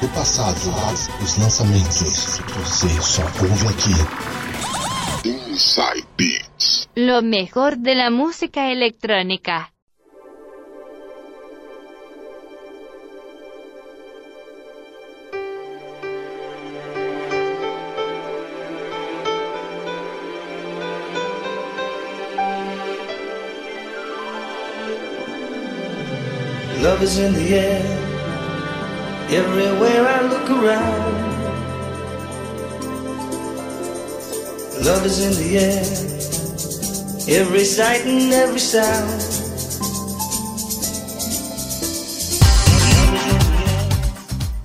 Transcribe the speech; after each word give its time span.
do 0.00 0.08
passado, 0.08 0.56
os 1.22 1.36
lançamentos. 1.36 2.40
Você 2.56 2.88
só 3.02 3.22
ouve 3.22 3.66
aqui. 3.68 5.28
Inside 5.28 6.06
Beats. 6.16 6.88
Lo 6.96 7.22
mejor 7.22 7.76
de 7.76 7.94
la 7.94 8.10
música 8.10 8.70
electrónica. 8.70 9.70
Love 26.82 27.02
is 27.02 27.18
in 27.18 27.34
the 27.34 27.58
air. 27.58 27.99
Everywhere 29.32 30.08
I 30.08 30.22
look 30.22 30.50
around. 30.50 31.30
Love 34.84 35.06
is 35.06 35.20
in 35.20 35.32
the 35.38 35.56
air. 35.56 35.84
Every 37.40 37.64
sight 37.64 38.04
and 38.06 38.32
every 38.32 38.58
sound. 38.58 39.22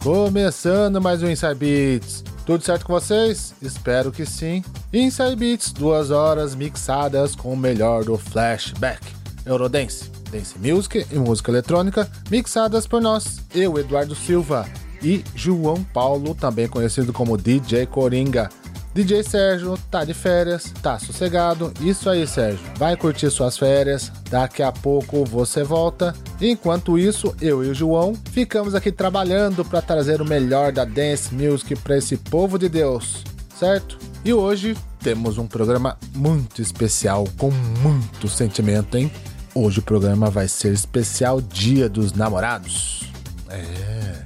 Começando 0.02 1.00
mais 1.00 1.22
um 1.22 1.30
Inside 1.30 1.54
Beats. 1.54 2.24
Tudo 2.44 2.64
certo 2.64 2.88
com 2.88 2.94
vocês? 2.94 3.54
Espero 3.62 4.12
que 4.12 4.26
sim. 4.26 4.64
Inside 4.92 5.36
Beats, 5.36 5.74
duas 5.74 6.10
horas 6.10 6.56
mixadas 6.56 7.36
com 7.36 7.54
o 7.54 7.58
melhor 7.58 8.04
do 8.04 8.18
flashback. 8.18 9.06
Eurodance, 9.46 10.10
dance 10.32 10.56
music 10.60 11.06
e 11.12 11.16
música 11.16 11.52
eletrônica, 11.52 12.10
mixadas 12.30 12.88
por 12.88 13.02
nós, 13.02 13.42
eu, 13.54 13.78
Eduardo 13.78 14.16
Silva, 14.16 14.66
e 15.02 15.24
João 15.36 15.84
Paulo, 15.84 16.34
também 16.34 16.68
conhecido 16.68 17.14
como 17.14 17.38
DJ 17.38 17.86
Coringa. 17.86 18.50
DJ 18.96 19.24
Sérgio 19.24 19.78
tá 19.92 20.06
de 20.06 20.14
férias, 20.14 20.72
tá 20.82 20.98
sossegado. 20.98 21.74
Isso 21.82 22.10
aí, 22.10 22.26
Sérgio. 22.26 22.66
Vai 22.78 22.96
curtir 22.96 23.30
suas 23.30 23.58
férias. 23.58 24.10
Daqui 24.30 24.64
a 24.64 24.72
pouco 24.72 25.26
você 25.26 25.66
volta. 25.66 26.16
Enquanto 26.40 26.98
isso, 26.98 27.36
eu 27.42 27.62
e 27.62 27.68
o 27.68 27.76
João 27.76 28.16
ficamos 28.32 28.74
aqui 28.74 28.94
trabalhando 28.94 29.66
para 29.66 29.82
trazer 29.82 30.22
o 30.22 30.26
melhor 30.26 30.72
da 30.72 30.86
dance 30.86 31.36
music 31.36 31.76
para 31.76 31.98
esse 31.98 32.16
povo 32.16 32.58
de 32.58 32.70
Deus, 32.70 33.22
certo? 33.60 33.98
E 34.24 34.34
hoje 34.34 34.78
temos 35.02 35.38
um 35.38 35.46
programa 35.46 35.98
muito 36.16 36.62
especial 36.62 37.26
com 37.38 37.52
muito 37.52 38.30
sentimento, 38.30 38.98
hein? 38.98 39.12
Hoje 39.58 39.80
o 39.80 39.82
programa 39.82 40.30
vai 40.30 40.50
ser 40.50 40.74
especial 40.74 41.40
Dia 41.40 41.88
dos 41.88 42.12
Namorados. 42.12 43.10
É. 43.48 44.22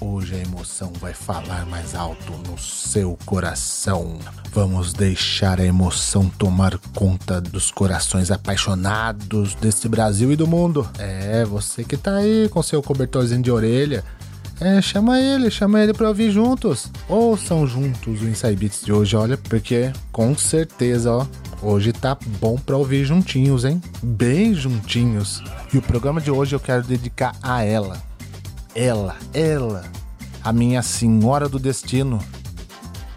Hoje 0.00 0.34
a 0.34 0.38
emoção 0.38 0.92
vai 1.00 1.14
falar 1.14 1.64
mais 1.66 1.94
alto 1.94 2.32
no 2.48 2.58
seu 2.58 3.16
coração. 3.24 4.18
Vamos 4.52 4.92
deixar 4.92 5.60
a 5.60 5.64
emoção 5.64 6.28
tomar 6.28 6.76
conta 6.92 7.40
dos 7.40 7.70
corações 7.70 8.32
apaixonados 8.32 9.54
desse 9.54 9.88
Brasil 9.88 10.32
e 10.32 10.36
do 10.36 10.48
mundo. 10.48 10.90
É, 10.98 11.44
você 11.44 11.84
que 11.84 11.96
tá 11.96 12.16
aí 12.16 12.48
com 12.48 12.60
seu 12.60 12.82
cobertorzinho 12.82 13.42
de 13.42 13.52
orelha. 13.52 14.02
É, 14.60 14.82
chama 14.82 15.20
ele, 15.20 15.52
chama 15.52 15.80
ele 15.84 15.94
pra 15.94 16.08
ouvir 16.08 16.32
juntos. 16.32 16.90
Ouçam 17.08 17.64
juntos 17.64 18.22
o 18.22 18.28
Inside 18.28 18.56
Beats 18.56 18.84
de 18.84 18.92
hoje, 18.92 19.14
olha, 19.14 19.36
porque 19.36 19.92
com 20.10 20.36
certeza, 20.36 21.12
ó, 21.12 21.26
hoje 21.64 21.92
tá 21.92 22.16
bom 22.40 22.56
pra 22.56 22.76
ouvir 22.76 23.04
juntinhos, 23.04 23.64
hein? 23.64 23.80
Bem 24.02 24.54
juntinhos. 24.54 25.42
E 25.72 25.78
o 25.78 25.82
programa 25.82 26.20
de 26.20 26.30
hoje 26.30 26.54
eu 26.54 26.60
quero 26.60 26.82
dedicar 26.82 27.34
a 27.42 27.64
ela 27.64 28.02
ela, 28.74 29.16
ela, 29.32 29.84
a 30.42 30.52
minha 30.52 30.82
senhora 30.82 31.48
do 31.48 31.58
destino, 31.58 32.18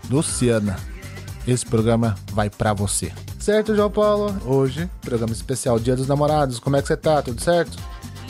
Luciana. 0.09 0.77
Esse 1.47 1.66
programa 1.66 2.16
vai 2.31 2.49
para 2.49 2.73
você. 2.73 3.11
Certo, 3.39 3.75
João 3.75 3.89
Paulo? 3.89 4.35
Hoje, 4.45 4.89
programa 5.01 5.33
especial 5.33 5.79
Dia 5.79 5.95
dos 5.95 6.07
Namorados. 6.07 6.59
Como 6.59 6.75
é 6.75 6.81
que 6.81 6.88
você 6.88 6.97
tá? 6.97 7.21
Tudo 7.21 7.41
certo? 7.41 7.77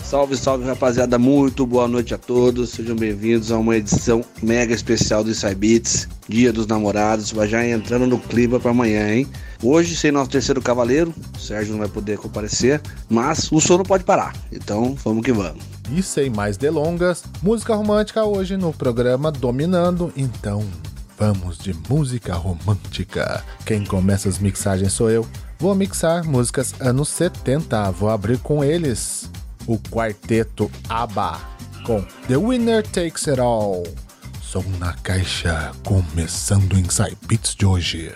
Salve, 0.07 0.37
salve, 0.37 0.63
rapaziada. 0.63 1.19
Muito 1.19 1.65
boa 1.65 1.85
noite 1.85 2.13
a 2.13 2.17
todos. 2.17 2.69
Sejam 2.69 2.95
bem-vindos 2.95 3.51
a 3.51 3.57
uma 3.57 3.75
edição 3.75 4.23
mega 4.41 4.73
especial 4.73 5.21
do 5.21 5.31
Inside 5.31 5.55
Beats, 5.55 6.07
Dia 6.29 6.53
dos 6.53 6.65
Namorados. 6.65 7.33
Vai 7.33 7.45
já 7.45 7.67
entrando 7.67 8.07
no 8.07 8.17
clima 8.17 8.57
para 8.57 8.71
amanhã, 8.71 9.13
hein? 9.13 9.27
Hoje, 9.61 9.97
sem 9.97 10.09
nosso 10.09 10.29
terceiro 10.29 10.61
cavaleiro, 10.61 11.13
o 11.35 11.37
Sérgio 11.37 11.73
não 11.73 11.79
vai 11.79 11.89
poder 11.89 12.17
comparecer, 12.19 12.81
mas 13.09 13.51
o 13.51 13.59
sono 13.59 13.83
pode 13.83 14.05
parar. 14.05 14.33
Então, 14.49 14.95
vamos 15.03 15.25
que 15.25 15.33
vamos. 15.33 15.61
E 15.91 16.01
sem 16.01 16.29
mais 16.29 16.55
delongas, 16.55 17.25
música 17.43 17.75
romântica 17.75 18.23
hoje 18.23 18.55
no 18.55 18.71
programa 18.71 19.29
Dominando. 19.29 20.13
Então, 20.15 20.63
vamos 21.19 21.57
de 21.57 21.75
música 21.89 22.33
romântica. 22.33 23.43
Quem 23.65 23.83
começa 23.83 24.29
as 24.29 24.39
mixagens 24.39 24.93
sou 24.93 25.09
eu. 25.09 25.27
Vou 25.59 25.75
mixar 25.75 26.23
músicas 26.23 26.73
anos 26.79 27.09
70. 27.09 27.91
Vou 27.91 28.07
abrir 28.07 28.37
com 28.37 28.63
eles. 28.63 29.29
O 29.67 29.77
quarteto 29.77 30.71
ABBA 30.87 31.39
com 31.85 32.01
The 32.27 32.37
Winner 32.37 32.83
Takes 32.83 33.27
It 33.27 33.39
All. 33.39 33.83
Som 34.41 34.63
na 34.79 34.93
caixa, 34.93 35.71
começando 35.83 36.73
o 36.73 36.79
Inside 36.79 37.17
Beats 37.27 37.53
de 37.53 37.65
hoje. 37.65 38.15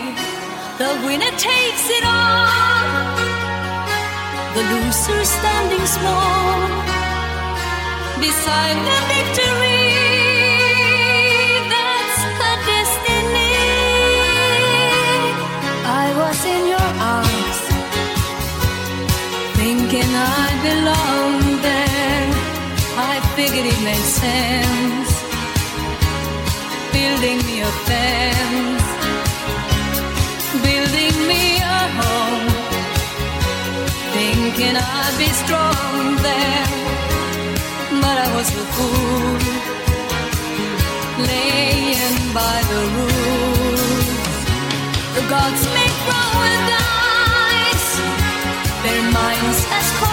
The 0.81 0.97
winner 1.05 1.33
takes 1.37 1.85
it 1.97 2.03
all. 2.03 3.05
The 4.55 4.63
loser 4.71 5.23
standing 5.23 5.85
small 5.85 6.57
beside 8.25 8.77
the 8.89 8.99
victory. 9.13 9.85
That's 11.73 12.17
her 12.39 12.57
destiny. 12.71 13.57
I 16.01 16.07
was 16.21 16.39
in 16.55 16.63
your 16.73 16.89
arms, 17.15 17.59
thinking 19.61 20.11
I 20.41 20.47
belonged 20.69 21.59
there. 21.69 22.27
I 23.11 23.15
figured 23.35 23.67
it 23.73 23.79
made 23.89 24.07
sense, 24.23 25.11
building 26.91 27.37
me 27.45 27.61
a 27.69 27.71
fence 27.85 29.00
me 31.27 31.57
a 31.57 31.79
home, 31.99 32.47
thinking 34.15 34.75
I'd 34.75 35.15
be 35.17 35.29
strong 35.43 36.15
there. 36.27 36.67
But 38.03 38.17
I 38.25 38.29
was 38.37 38.47
a 38.63 38.65
fool, 38.75 39.37
laying 41.29 42.17
by 42.33 42.57
the 42.71 42.81
rules. 42.95 44.33
The 45.15 45.23
gods 45.33 45.63
may 45.75 45.89
grow 46.05 46.29
with 46.43 46.67
ice, 47.67 47.89
their 48.85 49.03
minds 49.19 49.59
as 49.77 49.87
cold 49.99 50.10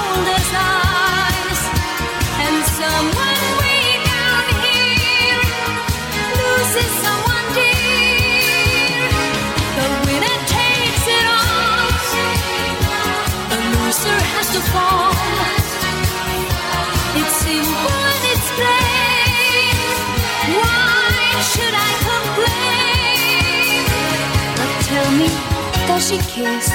she 26.08 26.16
kiss 26.18 26.70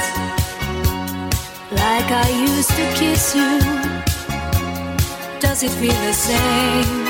like 1.71 2.09
I 2.11 2.29
used 2.53 2.69
to 2.69 2.85
kiss 2.93 3.33
you? 3.33 3.57
Does 5.39 5.63
it 5.63 5.71
feel 5.71 5.99
the 6.09 6.13
same 6.13 7.05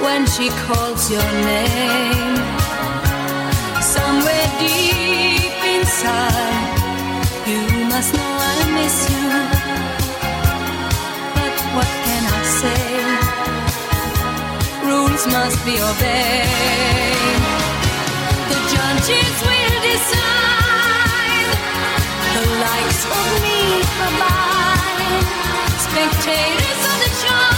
when 0.00 0.24
she 0.26 0.48
calls 0.64 1.10
your 1.10 1.28
name? 1.52 2.36
Somewhere 3.82 4.48
deep 4.58 5.58
inside, 5.74 6.67
must 7.98 8.14
know 8.14 8.20
I 8.20 8.64
miss 8.78 8.96
you. 9.10 9.28
But 11.36 11.54
what 11.74 11.90
can 12.06 12.22
I 12.38 12.42
say? 12.60 12.84
Rules 14.86 15.24
must 15.34 15.58
be 15.66 15.74
obeyed. 15.90 17.42
The 18.50 18.58
judges 18.72 19.36
will 19.48 19.76
decide. 19.90 21.56
The 22.36 22.44
likes 22.66 23.02
of 23.18 23.30
me. 23.44 23.60
Spectators 25.86 26.80
of 26.90 26.96
the 27.02 27.10
show 27.22 27.57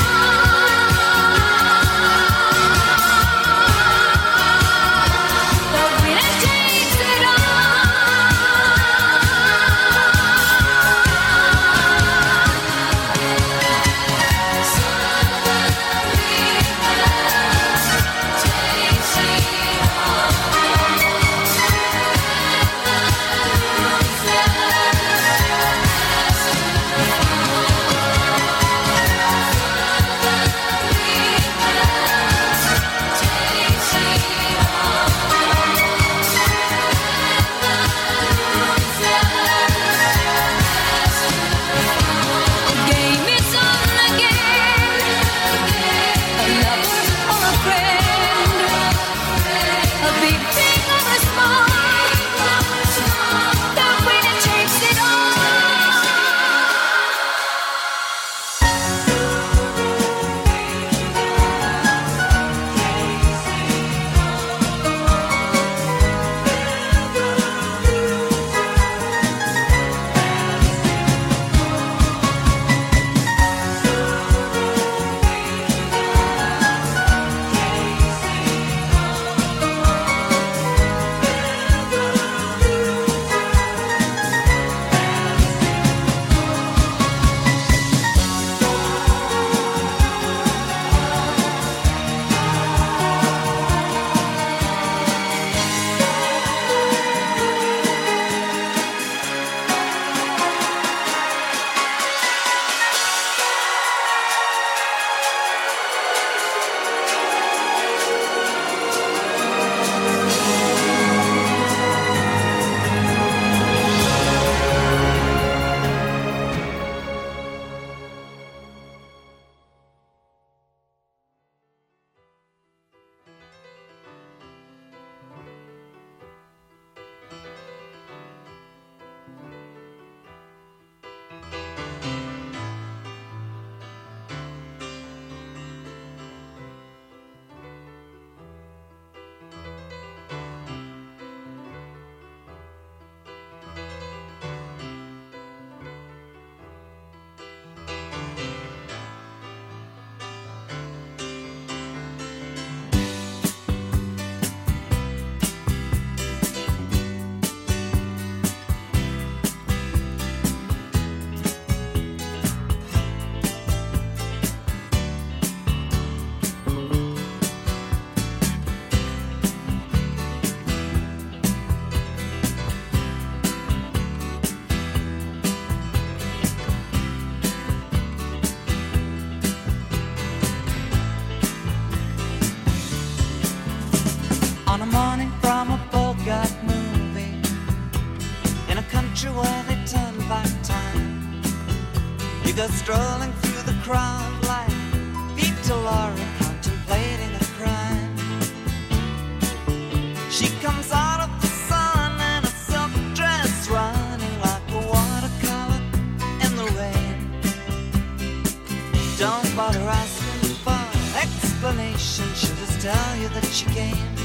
That 213.41 213.51
she 213.51 213.65
came 213.65 214.20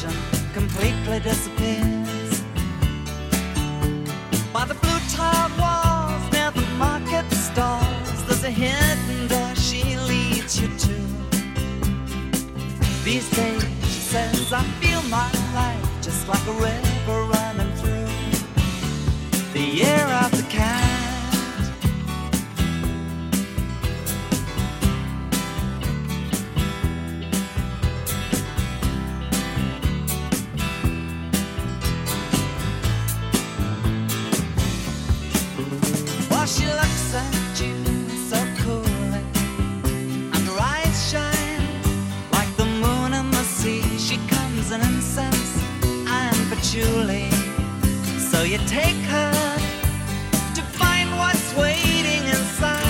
direction 0.00 0.52
completely 0.52 1.20
disappears. 1.20 2.42
By 4.52 4.64
the 4.64 4.74
blue 4.74 4.98
tiled 5.10 5.52
walls 5.58 6.32
near 6.32 6.50
the 6.50 6.66
market 6.78 7.30
stalls, 7.32 8.26
there's 8.26 8.44
a 8.44 8.50
hidden 8.50 9.28
door 9.28 9.54
she 9.56 9.96
leads 9.96 10.60
you 10.60 10.68
to. 10.68 10.94
These 13.04 13.30
days, 13.30 13.64
she 13.82 14.00
says, 14.12 14.52
I 14.52 14.62
feel 14.80 15.02
my 15.02 15.30
life 15.54 16.02
just 16.02 16.26
like 16.28 16.46
a 16.46 16.52
river 16.52 16.89
you 48.50 48.58
take 48.66 48.96
her 48.96 49.32
to 50.56 50.62
find 50.62 51.08
what's 51.18 51.54
waiting 51.54 52.24
inside 52.24 52.82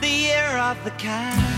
the 0.00 0.32
of 0.58 0.82
the 0.82 0.90
cat. 0.98 1.57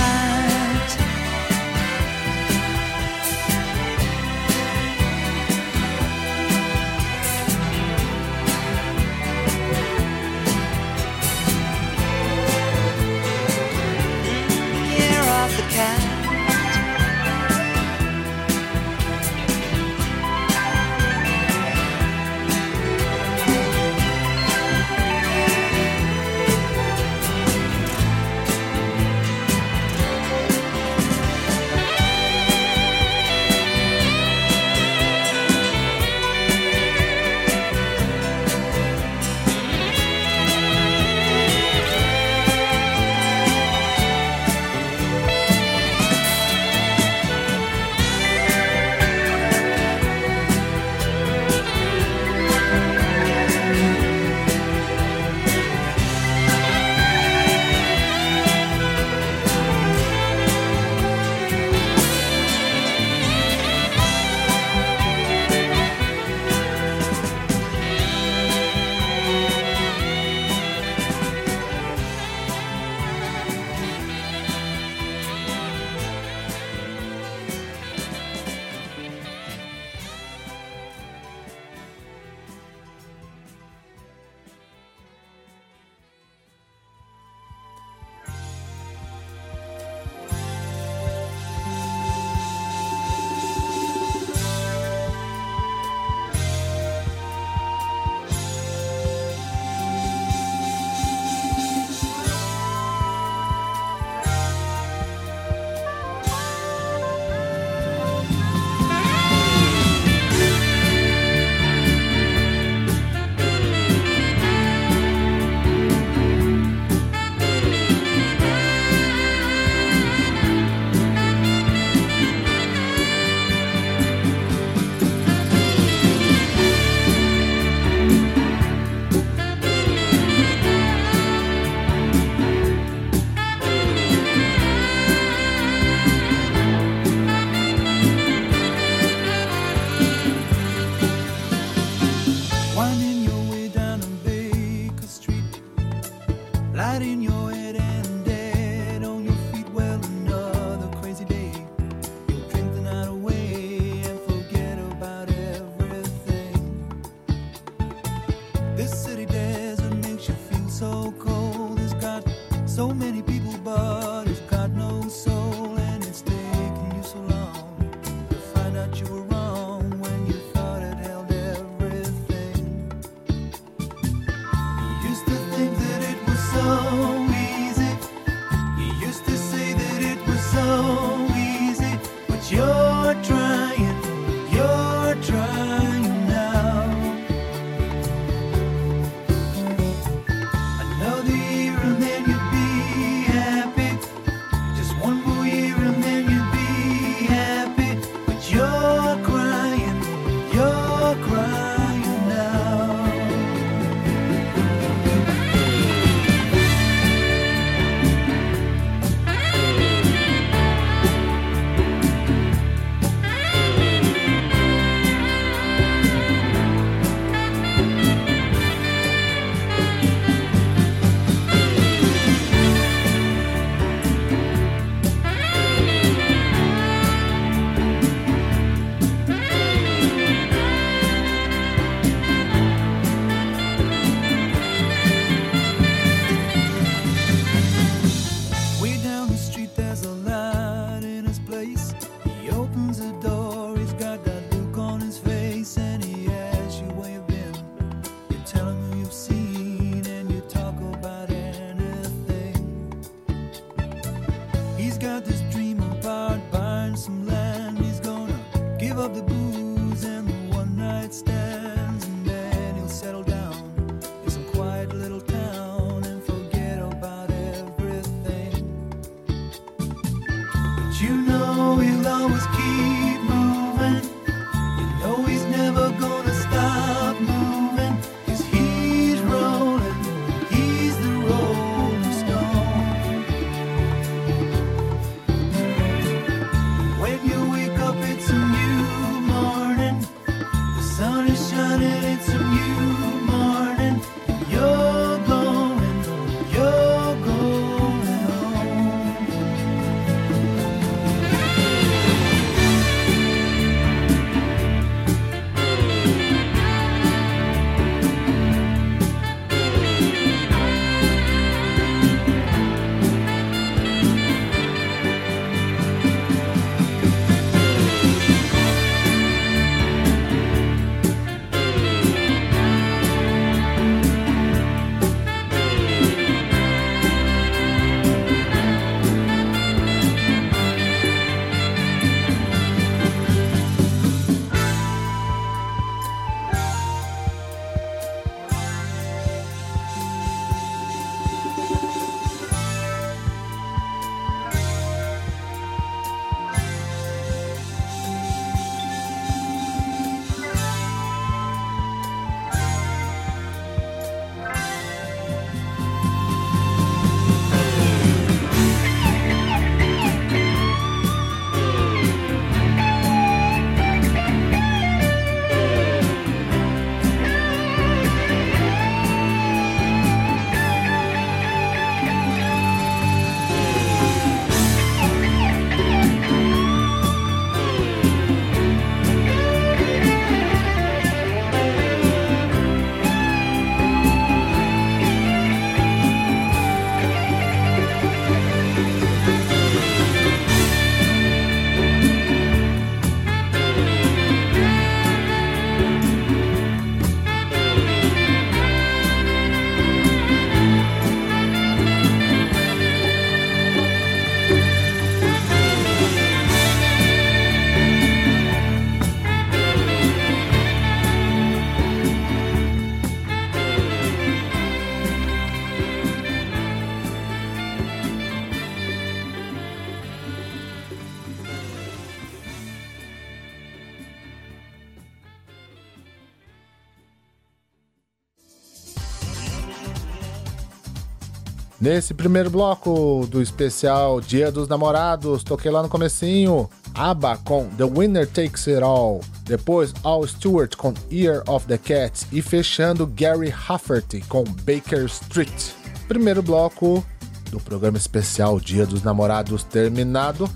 Nesse 431.81 432.13
primeiro 432.13 432.51
bloco 432.51 433.25
do 433.27 433.41
especial 433.41 434.21
Dia 434.21 434.51
dos 434.51 434.67
Namorados, 434.67 435.43
toquei 435.43 435.71
lá 435.71 435.81
no 435.81 435.89
comecinho 435.89 436.69
ABBA 436.93 437.37
com 437.37 437.65
The 437.69 437.85
Winner 437.85 438.27
Takes 438.27 438.67
It 438.67 438.83
All, 438.83 439.19
depois 439.45 439.91
Al 440.03 440.27
Stewart 440.27 440.75
com 440.75 440.93
Ear 441.09 441.41
of 441.47 441.65
the 441.65 441.79
Cat 441.79 442.27
e 442.31 442.39
fechando 442.39 443.07
Gary 443.07 443.51
Hafferty 443.67 444.21
com 444.21 444.43
Baker 444.43 445.05
Street. 445.05 445.71
Primeiro 446.07 446.43
bloco 446.43 447.03
do 447.49 447.59
programa 447.59 447.97
especial 447.97 448.59
Dia 448.59 448.85
dos 448.85 449.01
Namorados 449.01 449.63
terminado, 449.63 450.47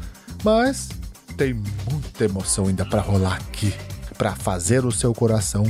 mas 0.44 0.90
tem 1.36 1.56
muita 1.92 2.26
emoção 2.26 2.68
ainda 2.68 2.86
para 2.86 3.02
rolar 3.02 3.38
aqui, 3.38 3.74
para 4.16 4.36
fazer 4.36 4.86
o 4.86 4.92
seu 4.92 5.12
coração 5.12 5.66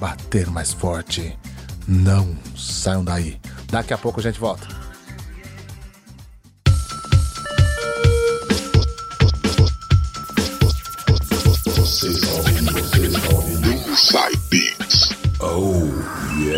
bater 0.00 0.46
mais 0.46 0.72
forte. 0.72 1.38
Não 1.86 2.34
saiam 2.56 3.04
daí. 3.04 3.38
Daqui 3.70 3.92
a 3.92 3.98
pouco 3.98 4.18
a 4.18 4.22
gente 4.22 4.40
volta. 4.40 4.83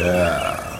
Yeah. 0.06 0.75